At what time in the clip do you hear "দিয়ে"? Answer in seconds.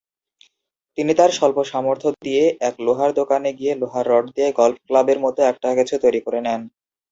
2.23-2.43, 4.35-4.49